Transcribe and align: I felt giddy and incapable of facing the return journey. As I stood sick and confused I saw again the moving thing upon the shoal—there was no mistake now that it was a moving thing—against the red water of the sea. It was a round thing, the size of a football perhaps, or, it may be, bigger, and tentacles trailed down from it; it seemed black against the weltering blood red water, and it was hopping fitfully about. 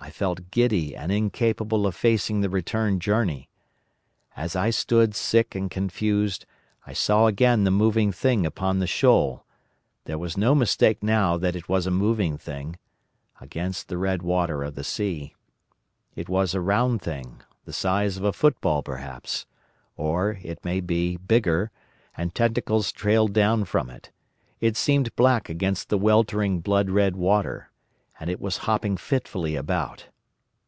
I 0.00 0.10
felt 0.10 0.50
giddy 0.50 0.96
and 0.96 1.12
incapable 1.12 1.86
of 1.86 1.94
facing 1.94 2.40
the 2.40 2.48
return 2.48 2.98
journey. 2.98 3.50
As 4.36 4.56
I 4.56 4.70
stood 4.70 5.14
sick 5.14 5.54
and 5.54 5.70
confused 5.70 6.46
I 6.86 6.94
saw 6.94 7.26
again 7.26 7.64
the 7.64 7.70
moving 7.70 8.10
thing 8.10 8.46
upon 8.46 8.78
the 8.78 8.86
shoal—there 8.86 10.16
was 10.16 10.34
no 10.36 10.54
mistake 10.54 11.02
now 11.02 11.36
that 11.36 11.54
it 11.54 11.68
was 11.68 11.86
a 11.86 11.90
moving 11.90 12.38
thing—against 12.38 13.88
the 13.88 13.98
red 13.98 14.22
water 14.22 14.62
of 14.62 14.76
the 14.76 14.84
sea. 14.84 15.34
It 16.14 16.28
was 16.30 16.54
a 16.54 16.60
round 16.60 17.02
thing, 17.02 17.42
the 17.66 17.74
size 17.74 18.16
of 18.16 18.24
a 18.24 18.32
football 18.32 18.82
perhaps, 18.82 19.44
or, 19.96 20.38
it 20.42 20.64
may 20.64 20.80
be, 20.80 21.18
bigger, 21.18 21.70
and 22.16 22.34
tentacles 22.34 22.92
trailed 22.92 23.34
down 23.34 23.64
from 23.64 23.90
it; 23.90 24.10
it 24.58 24.74
seemed 24.76 25.14
black 25.16 25.50
against 25.50 25.90
the 25.90 25.98
weltering 25.98 26.60
blood 26.60 26.88
red 26.88 27.14
water, 27.14 27.66
and 28.20 28.28
it 28.28 28.40
was 28.40 28.56
hopping 28.56 28.96
fitfully 28.96 29.54
about. 29.54 30.08